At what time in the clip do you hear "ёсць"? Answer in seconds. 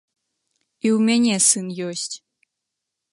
1.91-2.15